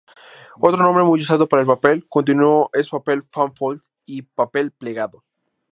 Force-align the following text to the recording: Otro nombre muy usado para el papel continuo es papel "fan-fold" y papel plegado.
Otro 0.59 0.81
nombre 0.81 1.03
muy 1.03 1.21
usado 1.21 1.47
para 1.47 1.61
el 1.61 1.67
papel 1.67 2.07
continuo 2.09 2.71
es 2.73 2.89
papel 2.89 3.21
"fan-fold" 3.21 3.83
y 4.03 4.23
papel 4.23 4.71
plegado. 4.71 5.23